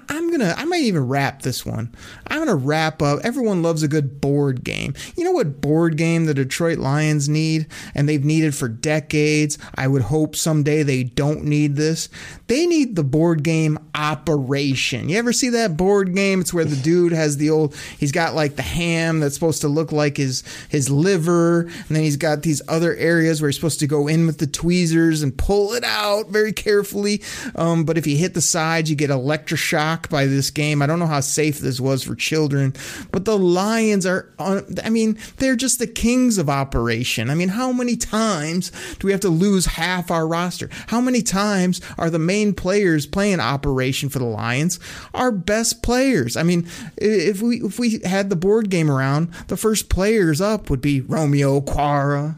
[0.09, 0.55] I'm gonna.
[0.57, 1.95] I might even wrap this one.
[2.29, 3.21] I'm gonna wrap up.
[3.25, 4.95] Everyone loves a good board game.
[5.16, 9.59] You know what board game the Detroit Lions need, and they've needed for decades.
[9.75, 12.09] I would hope someday they don't need this.
[12.47, 15.09] They need the board game Operation.
[15.09, 16.42] You ever see that board game?
[16.42, 17.75] It's where the dude has the old.
[17.99, 22.03] He's got like the ham that's supposed to look like his his liver, and then
[22.03, 25.37] he's got these other areas where he's supposed to go in with the tweezers and
[25.37, 27.23] pull it out very carefully.
[27.55, 30.83] Um, but if you hit the sides, you get electroshock by this game.
[30.83, 32.75] I don't know how safe this was for children,
[33.13, 34.33] but the Lions are.
[34.39, 37.31] I mean, they're just the kings of operation.
[37.31, 40.69] I mean, how many times do we have to lose half our roster?
[40.89, 44.79] How many times are the main players playing operation for the Lions
[45.15, 46.37] our best players?
[46.37, 50.71] I mean, if we if we had the board game around, the first players up
[50.71, 52.37] would be Romeo Okwara.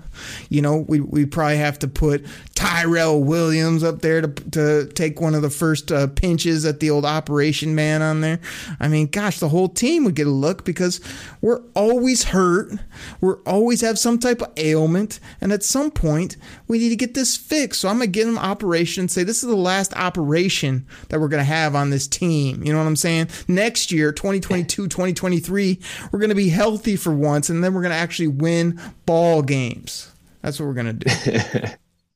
[0.48, 5.20] You know, we we probably have to put Tyrell Williams up there to to take
[5.20, 8.40] one of the first uh, pinches at the old operation man on there.
[8.80, 11.00] I mean, gosh, the whole team would get a look because
[11.40, 12.72] we're always hurt.
[13.20, 17.14] We're always have some type of ailment, and at some point we need to get
[17.14, 17.80] this fixed.
[17.80, 21.28] So I'm gonna get them operation and say this is the last operation that we're
[21.28, 22.62] gonna have on this team.
[22.62, 23.28] You know what I'm saying?
[23.46, 25.78] Next year, 2022, 2023,
[26.12, 30.10] we're gonna be healthy for once, and then we're gonna actually win ball games.
[30.42, 31.10] That's what we're gonna do.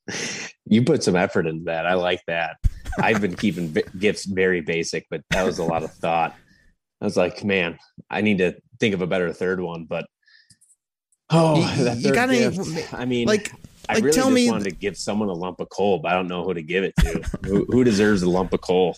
[0.66, 1.86] You put some effort into that.
[1.86, 2.56] I like that.
[2.98, 6.34] I've been keeping gifts very basic, but that was a lot of thought.
[7.00, 7.78] I was like, man,
[8.10, 9.84] I need to think of a better third one.
[9.84, 10.06] But
[11.30, 12.94] oh, You- you gotta- gift.
[12.94, 13.50] I mean, like-
[13.88, 16.12] I like, really tell just me wanted to give someone a lump of coal, but
[16.12, 17.20] I don't know who to give it to.
[17.44, 18.96] who, who deserves a lump of coal?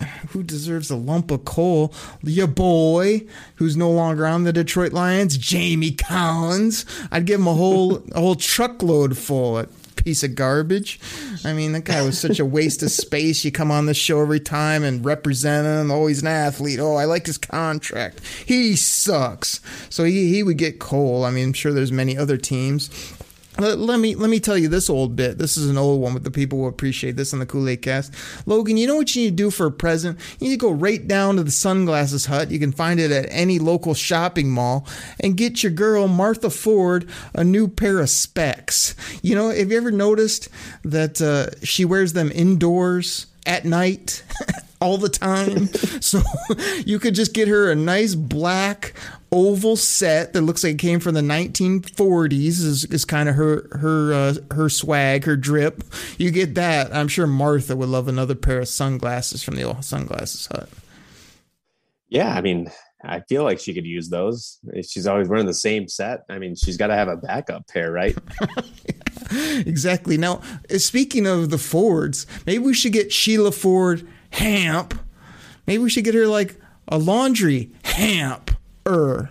[0.30, 1.94] who deserves a lump of coal?
[2.22, 3.26] Your boy,
[3.56, 6.84] who's no longer on the Detroit Lions, Jamie Collins.
[7.12, 9.54] I'd give him a whole a whole truckload full.
[9.54, 9.68] That
[10.06, 11.00] piece of garbage.
[11.44, 13.44] I mean, that guy was such a waste of space.
[13.44, 15.90] You come on the show every time and represent him.
[15.90, 16.78] Oh, he's an athlete.
[16.78, 18.20] Oh, I like his contract.
[18.46, 19.60] He sucks.
[19.90, 21.24] So he he would get coal.
[21.24, 22.88] I mean, I'm sure there's many other teams.
[23.58, 25.38] Let, let me let me tell you this old bit.
[25.38, 27.82] This is an old one, but the people will appreciate this on the Kool Aid
[27.82, 28.14] Cast.
[28.46, 30.18] Logan, you know what you need to do for a present?
[30.38, 32.50] You need to go right down to the Sunglasses Hut.
[32.50, 34.86] You can find it at any local shopping mall,
[35.20, 38.94] and get your girl Martha Ford a new pair of specs.
[39.22, 40.48] You know, have you ever noticed
[40.84, 44.22] that uh, she wears them indoors at night?
[44.80, 45.66] all the time.
[46.00, 46.20] so
[46.84, 48.94] you could just get her a nice black
[49.32, 53.68] oval set that looks like it came from the 1940s is, is kind of her
[53.72, 55.82] her uh, her swag her drip
[56.16, 59.84] you get that i'm sure martha would love another pair of sunglasses from the old
[59.84, 60.68] sunglasses hut
[62.08, 62.70] Yeah, I mean,
[63.04, 64.58] I feel like she could use those.
[64.82, 66.20] She's always wearing the same set.
[66.28, 68.16] I mean, she's got to have a backup pair, right?
[69.66, 70.40] exactly now
[70.76, 74.94] speaking of the fords maybe we should get sheila ford hamp
[75.66, 78.45] maybe we should get her like a laundry hamp
[78.86, 79.30] er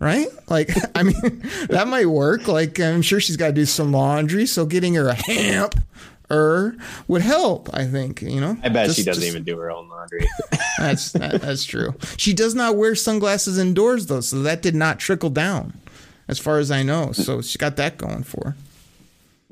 [0.00, 0.26] right?
[0.48, 2.48] Like i mean that might work.
[2.48, 5.74] Like i'm sure she's got to do some laundry so getting her a hamp
[6.28, 8.56] er would help i think you know?
[8.64, 10.26] I bet Just- she doesn't just- even do her own laundry.
[10.78, 11.94] that's that, that's true.
[12.16, 15.74] She does not wear sunglasses indoors though so that did not trickle down
[16.28, 17.12] as far as i know.
[17.12, 18.56] So she got that going for her.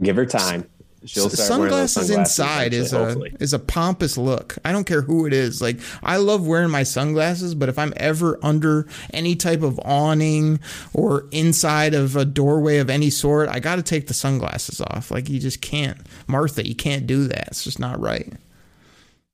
[0.03, 0.69] Give her time.
[1.07, 3.37] She'll start wearing those sunglasses sunglasses inside is a hopefully.
[3.41, 4.57] is a pompous look.
[4.65, 5.61] I don't care who it is.
[5.61, 10.61] Like I love wearing my sunglasses, but if I'm ever under any type of awning
[10.95, 15.11] or inside of a doorway of any sort, I got to take the sunglasses off.
[15.11, 16.67] Like you just can't, Martha.
[16.67, 17.49] You can't do that.
[17.49, 18.33] It's just not right.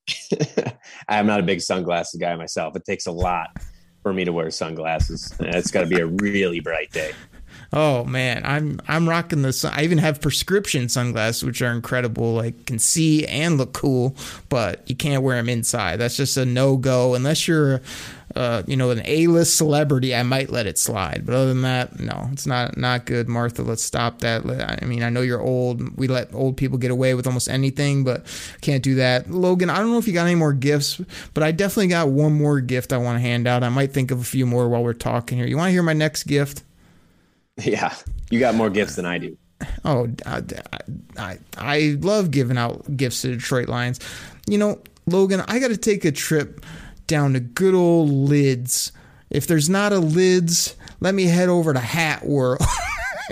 [1.08, 2.74] I'm not a big sunglasses guy myself.
[2.74, 3.50] It takes a lot
[4.02, 5.34] for me to wear sunglasses.
[5.40, 7.12] It's got to be a really bright day.
[7.72, 9.52] Oh man, I'm I'm rocking the.
[9.52, 12.34] sun- I even have prescription sunglasses, which are incredible.
[12.34, 14.16] Like can see and look cool,
[14.48, 15.96] but you can't wear them inside.
[15.96, 17.80] That's just a no go unless you're,
[18.34, 20.14] uh, you know, an A list celebrity.
[20.16, 23.28] I might let it slide, but other than that, no, it's not not good.
[23.28, 24.44] Martha, let's stop that.
[24.82, 25.96] I mean, I know you're old.
[25.96, 28.26] We let old people get away with almost anything, but
[28.62, 29.30] can't do that.
[29.30, 31.00] Logan, I don't know if you got any more gifts,
[31.34, 33.62] but I definitely got one more gift I want to hand out.
[33.62, 35.46] I might think of a few more while we're talking here.
[35.46, 36.64] You want to hear my next gift?
[37.56, 37.94] Yeah.
[38.30, 39.36] You got more gifts than I do.
[39.84, 40.78] Oh, I, uh, uh,
[41.18, 44.00] I, I love giving out gifts to Detroit Lions.
[44.48, 46.64] You know, Logan, I got to take a trip
[47.06, 48.92] down to good old Lids.
[49.28, 52.60] If there's not a Lids, let me head over to Hat World.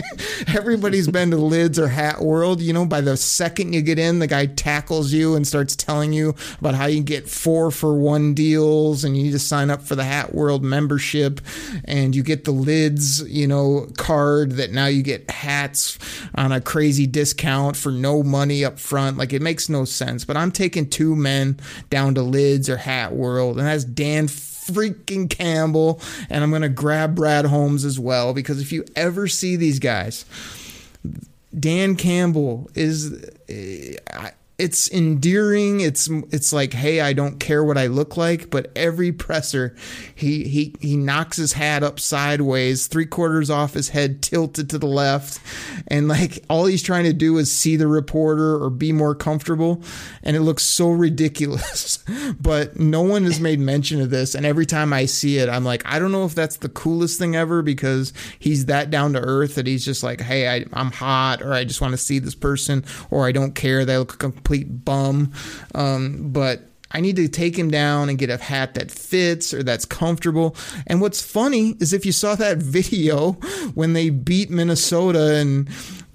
[0.48, 2.61] Everybody's been to Lids or Hat World.
[2.61, 6.12] You know, by the second you get in, the guy tackles you and starts telling
[6.12, 9.82] you about how you get four for one deals and you need to sign up
[9.82, 11.40] for the Hat World membership
[11.84, 15.98] and you get the Lids, you know, card that now you get hats
[16.34, 19.16] on a crazy discount for no money up front.
[19.16, 20.24] Like it makes no sense.
[20.24, 21.58] But I'm taking two men
[21.90, 24.28] down to Lids or Hat World, and that's Dan
[24.72, 26.00] freaking Campbell,
[26.31, 30.24] and I'm gonna grab Brad Holmes as well because if you ever see these guys,
[31.59, 33.12] Dan Campbell is
[33.48, 35.81] eh, I- it's endearing.
[35.81, 39.77] It's it's like, hey, I don't care what I look like, but every presser,
[40.12, 44.79] he he he knocks his hat up sideways, three quarters off his head, tilted to
[44.79, 45.40] the left,
[45.87, 49.81] and like all he's trying to do is see the reporter or be more comfortable,
[50.25, 52.03] and it looks so ridiculous.
[52.40, 55.64] but no one has made mention of this, and every time I see it, I'm
[55.64, 59.21] like, I don't know if that's the coolest thing ever because he's that down to
[59.21, 62.18] earth that he's just like, hey, I, I'm hot, or I just want to see
[62.18, 63.85] this person, or I don't care.
[63.85, 65.30] They look complete bum.
[65.74, 69.62] Um, but I need to take him down and get a hat that fits or
[69.62, 70.56] that's comfortable.
[70.87, 73.32] And what's funny is if you saw that video
[73.74, 75.68] when they beat Minnesota and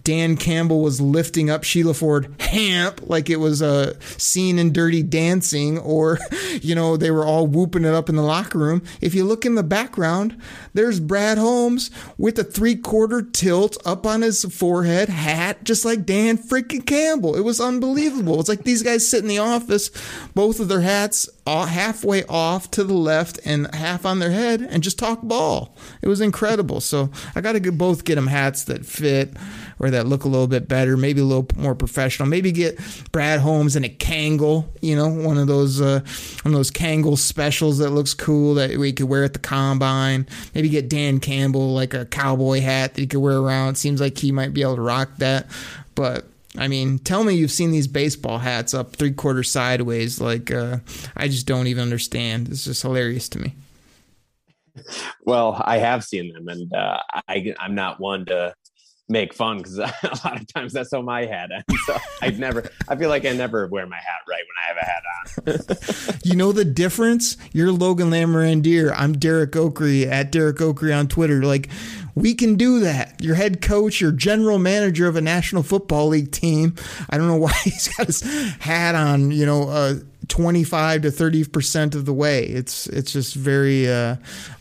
[0.04, 5.02] Dan Campbell was lifting up Sheila Ford Hamp like it was a scene in Dirty
[5.02, 6.20] Dancing, or,
[6.62, 8.84] you know, they were all whooping it up in the locker room.
[9.02, 10.40] If you look in the background,
[10.74, 16.06] there's Brad Holmes with a three quarter tilt up on his forehead, hat, just like
[16.06, 17.36] Dan freaking Campbell.
[17.36, 18.40] It was unbelievable.
[18.40, 19.90] It's like these guys sit in the office,
[20.34, 24.84] both of their hats halfway off to the left and half on their head, and
[24.84, 25.76] just talk ball.
[26.02, 26.82] It was incredible.
[26.82, 29.34] So I got to both get them hats that fit
[29.80, 32.28] or that look a little bit better, maybe a little more professional.
[32.28, 32.80] Maybe get
[33.12, 36.02] Brad Holmes in a Kangol, you know, one of those uh,
[36.44, 40.28] one of those Kangol specials that looks cool that we could wear at the combine.
[40.54, 43.76] Maybe get Dan Campbell like a cowboy hat that he could wear around.
[43.76, 45.48] Seems like he might be able to rock that,
[45.96, 46.26] but.
[46.56, 50.22] I mean, tell me you've seen these baseball hats up three quarters sideways.
[50.22, 50.78] Like, uh,
[51.18, 52.48] I just don't even understand.
[52.50, 53.56] It's just hilarious to me.
[55.26, 58.54] Well, I have seen them, and uh, I, I'm not one to
[59.14, 59.94] make fun because a
[60.26, 61.52] lot of times that's how my hat.
[61.86, 64.78] So I never, I feel like I never wear my hat right when I have
[64.78, 65.04] a hat
[66.08, 66.18] on.
[66.24, 67.36] You know the difference?
[67.52, 68.94] You're Logan Lamorandier.
[68.96, 71.44] I'm Derek Oakley at Derek Oakley on Twitter.
[71.44, 71.68] Like,
[72.16, 73.22] We can do that.
[73.22, 76.76] Your head coach, your general manager of a National Football League team.
[77.10, 79.96] I don't know why he's got his hat on, you know, uh,
[80.30, 82.44] 25 to 30% of the way.
[82.46, 84.16] It's it's just very uh,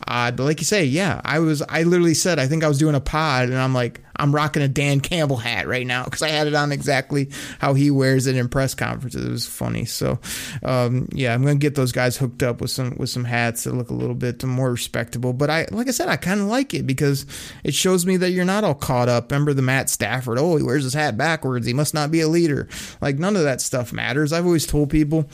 [0.07, 0.35] odd.
[0.35, 2.95] But like you say, yeah, I was I literally said I think I was doing
[2.95, 6.29] a pod and I'm like I'm rocking a Dan Campbell hat right now because I
[6.29, 9.25] had it on exactly how he wears it in press conferences.
[9.25, 9.85] It was funny.
[9.85, 10.19] So
[10.63, 13.73] um, yeah, I'm gonna get those guys hooked up with some with some hats that
[13.73, 15.33] look a little bit more respectable.
[15.33, 17.25] But I like I said, I kind of like it because
[17.63, 19.31] it shows me that you're not all caught up.
[19.31, 20.37] Remember the Matt Stafford?
[20.37, 21.65] Oh, he wears his hat backwards.
[21.65, 22.67] He must not be a leader.
[23.01, 24.31] Like none of that stuff matters.
[24.31, 25.29] I've always told people,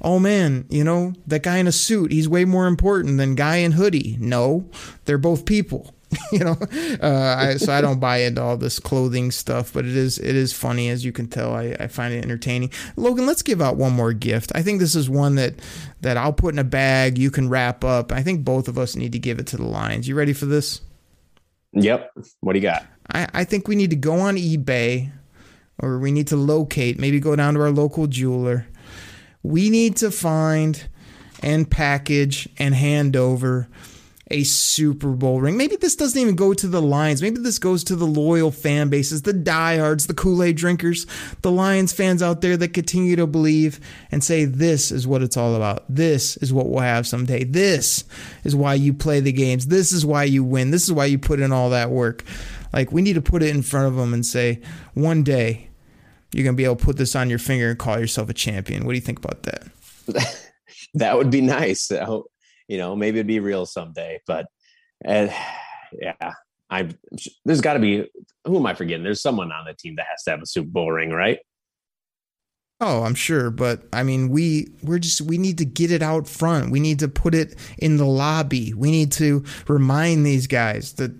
[0.00, 3.56] oh man, you know that guy in a suit, he's way more important than guy
[3.56, 4.16] in hoodie.
[4.18, 4.68] No,
[5.04, 5.94] they're both people.
[6.32, 6.56] you know,
[7.02, 10.34] uh, I, so I don't buy into all this clothing stuff, but it is it
[10.36, 11.54] is funny as you can tell.
[11.54, 12.70] I, I find it entertaining.
[12.96, 14.52] Logan, let's give out one more gift.
[14.54, 15.54] I think this is one that
[16.00, 17.18] that I'll put in a bag.
[17.18, 18.12] You can wrap up.
[18.12, 20.08] I think both of us need to give it to the Lions.
[20.08, 20.80] You ready for this?
[21.72, 22.10] Yep.
[22.40, 22.86] What do you got?
[23.10, 25.10] I, I think we need to go on eBay,
[25.78, 26.98] or we need to locate.
[26.98, 28.66] Maybe go down to our local jeweler.
[29.42, 30.86] We need to find
[31.42, 33.68] and package and hand over
[34.32, 35.56] a Super Bowl ring.
[35.56, 37.22] Maybe this doesn't even go to the Lions.
[37.22, 41.06] Maybe this goes to the loyal fan bases, the diehards, the Kool Aid drinkers,
[41.42, 43.78] the Lions fans out there that continue to believe
[44.10, 45.84] and say, This is what it's all about.
[45.88, 47.44] This is what we'll have someday.
[47.44, 48.04] This
[48.42, 49.66] is why you play the games.
[49.66, 50.70] This is why you win.
[50.70, 52.24] This is why you put in all that work.
[52.72, 54.60] Like, we need to put it in front of them and say,
[54.94, 55.68] One day,
[56.32, 58.34] you're going to be able to put this on your finger and call yourself a
[58.34, 58.84] champion.
[58.84, 59.64] What do you think about that?
[60.94, 61.88] that would be nice
[62.68, 64.20] you know, maybe it'd be real someday.
[64.26, 64.46] But
[65.06, 65.28] uh,
[65.92, 66.32] yeah,
[66.70, 66.88] I
[67.44, 68.08] there's got to be
[68.44, 69.04] who am I forgetting?
[69.04, 71.38] There's someone on the team that has to have a Super Bowl ring, right?
[72.80, 76.26] Oh, I'm sure, but I mean, we we're just we need to get it out
[76.26, 76.72] front.
[76.72, 78.74] We need to put it in the lobby.
[78.74, 81.12] We need to remind these guys that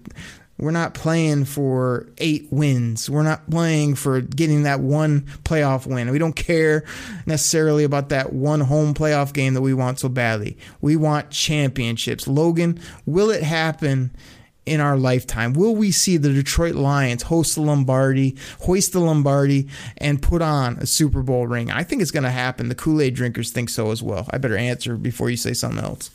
[0.62, 3.10] we're not playing for eight wins.
[3.10, 6.08] We're not playing for getting that one playoff win.
[6.12, 6.84] We don't care
[7.26, 10.56] necessarily about that one home playoff game that we want so badly.
[10.80, 12.28] We want championships.
[12.28, 14.14] Logan, will it happen
[14.64, 15.52] in our lifetime?
[15.52, 20.78] Will we see the Detroit Lions host the Lombardi, hoist the Lombardi, and put on
[20.78, 21.72] a Super Bowl ring?
[21.72, 22.68] I think it's going to happen.
[22.68, 24.28] The Kool Aid drinkers think so as well.
[24.30, 26.10] I better answer before you say something else.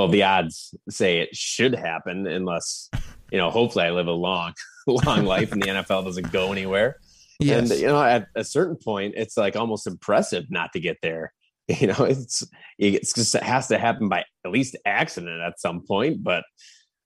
[0.00, 2.88] Well, the odds say it should happen unless,
[3.30, 4.54] you know, hopefully I live a long,
[4.86, 6.96] long life and the NFL doesn't go anywhere.
[7.38, 7.70] Yes.
[7.70, 11.34] And, you know, at a certain point, it's like almost impressive not to get there.
[11.68, 12.44] You know, it's,
[12.78, 16.24] it's just, it has to happen by at least accident at some point.
[16.24, 16.42] But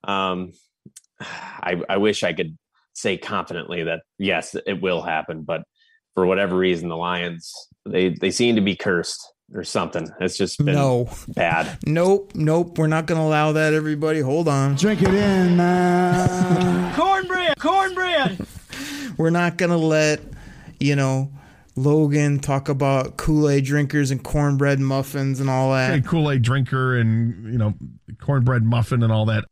[0.04, 0.52] um,
[1.20, 2.56] I, I wish I could
[2.94, 5.42] say confidently that yes, it will happen.
[5.42, 5.64] But
[6.14, 7.52] for whatever reason, the Lions,
[7.84, 10.08] they, they seem to be cursed or something.
[10.20, 11.08] It's just been no.
[11.28, 11.78] bad.
[11.86, 12.78] Nope, nope.
[12.78, 14.20] We're not going to allow that, everybody.
[14.20, 14.74] Hold on.
[14.74, 16.94] Drink it in, man.
[16.96, 18.46] cornbread, cornbread.
[19.18, 20.20] We're not going to let,
[20.80, 21.30] you know,
[21.76, 25.92] Logan talk about Kool Aid drinkers and cornbread muffins and all that.
[25.92, 27.74] Hey, Kool Aid drinker and, you know,
[28.20, 29.44] cornbread muffin and all that.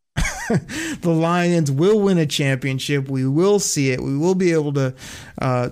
[1.01, 3.09] the Lions will win a championship.
[3.09, 4.01] We will see it.
[4.01, 4.95] We will be able to,
[5.41, 5.69] uh,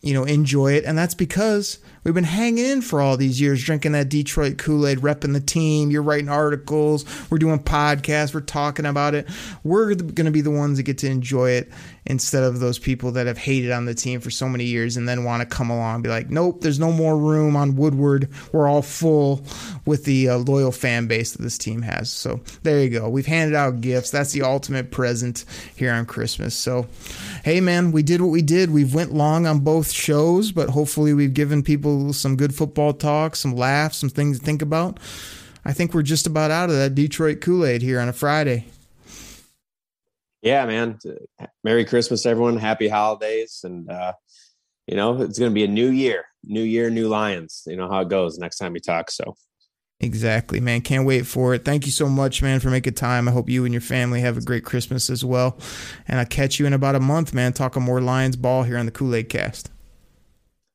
[0.00, 0.84] you know, enjoy it.
[0.84, 4.86] And that's because We've been hanging in for all these years, drinking that Detroit Kool
[4.86, 5.90] Aid, repping the team.
[5.90, 7.04] You're writing articles.
[7.30, 8.32] We're doing podcasts.
[8.32, 9.28] We're talking about it.
[9.64, 11.70] We're going to be the ones that get to enjoy it
[12.06, 15.08] instead of those people that have hated on the team for so many years and
[15.08, 18.28] then want to come along and be like, nope, there's no more room on Woodward.
[18.52, 19.44] We're all full
[19.84, 22.10] with the uh, loyal fan base that this team has.
[22.10, 23.08] So there you go.
[23.08, 24.10] We've handed out gifts.
[24.10, 25.44] That's the ultimate present
[25.76, 26.54] here on Christmas.
[26.54, 26.86] So,
[27.44, 28.70] hey, man, we did what we did.
[28.70, 33.36] We've went long on both shows, but hopefully we've given people some good football talk,
[33.36, 34.98] some laughs, some things to think about.
[35.64, 38.64] I think we're just about out of that Detroit Kool Aid here on a Friday.
[40.42, 40.98] Yeah, man.
[41.64, 42.56] Merry Christmas, everyone.
[42.56, 43.60] Happy holidays.
[43.64, 44.14] And, uh,
[44.86, 47.62] you know, it's going to be a new year, new year, new Lions.
[47.66, 49.10] You know how it goes next time we talk.
[49.10, 49.34] So,
[50.02, 50.80] Exactly, man.
[50.80, 51.66] Can't wait for it.
[51.66, 53.28] Thank you so much, man, for making time.
[53.28, 55.58] I hope you and your family have a great Christmas as well.
[56.08, 58.86] And I'll catch you in about a month, man, talking more Lions ball here on
[58.86, 59.70] the Kool Aid cast.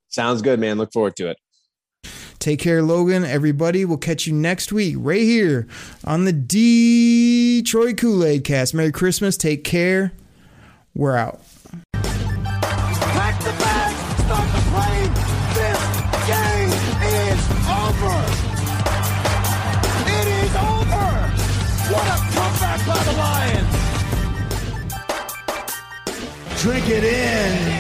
[0.10, 0.78] Sounds good, man.
[0.78, 1.38] Look forward to it.
[2.40, 3.24] Take care, Logan.
[3.24, 5.68] Everybody, we'll catch you next week right here
[6.04, 8.74] on the Detroit Kool Aid Cast.
[8.74, 9.38] Merry Christmas.
[9.38, 10.12] Take care.
[10.94, 11.42] We're out.
[11.94, 13.96] Pack the bag.
[14.20, 15.14] Start the plane.
[15.56, 15.80] This
[16.28, 16.72] game
[17.02, 18.18] is over.
[20.08, 21.10] It is over.
[21.92, 23.74] What a comeback by the Lions.
[26.62, 27.75] Drink it in, man.